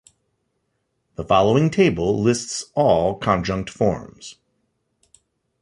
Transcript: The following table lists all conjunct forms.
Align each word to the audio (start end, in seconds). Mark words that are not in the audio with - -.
The 1.13 1.23
following 1.23 1.69
table 1.69 2.19
lists 2.19 2.71
all 2.73 3.19
conjunct 3.19 3.69
forms. 3.69 4.37